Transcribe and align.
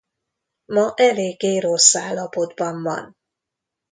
Ma 0.65 0.93
eléggé 0.95 1.57
rossz 1.59 1.95
állapotban 1.95 2.83
van. 2.83 3.17